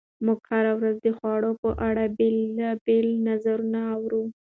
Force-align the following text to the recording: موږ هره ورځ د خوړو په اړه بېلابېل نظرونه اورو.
موږ 0.25 0.39
هره 0.51 0.73
ورځ 0.79 0.95
د 1.05 1.07
خوړو 1.17 1.51
په 1.61 1.69
اړه 1.87 2.03
بېلابېل 2.17 3.07
نظرونه 3.27 3.79
اورو. 3.95 4.23